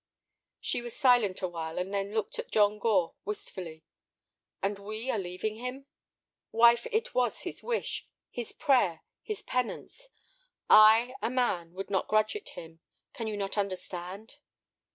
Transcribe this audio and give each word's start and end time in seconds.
She 0.59 0.81
was 0.81 0.95
silent 0.95 1.43
awhile, 1.43 1.77
and 1.77 1.93
then 1.93 2.11
looked 2.11 2.39
at 2.39 2.51
John 2.51 2.79
Gore 2.79 3.13
wistfully. 3.23 3.83
"And 4.59 4.79
we 4.79 5.11
are 5.11 5.19
leaving 5.19 5.57
him!" 5.57 5.85
"Wife, 6.51 6.87
it 6.91 7.13
was 7.13 7.41
his 7.41 7.61
wish, 7.61 8.07
his 8.31 8.51
prayer, 8.51 9.03
his 9.21 9.43
penance. 9.43 10.07
I—a 10.71 11.29
man—would 11.29 11.91
not 11.91 12.07
grudge 12.07 12.35
it 12.35 12.49
him. 12.57 12.79
Can 13.13 13.27
you 13.27 13.37
not 13.37 13.59
understand?" 13.59 14.37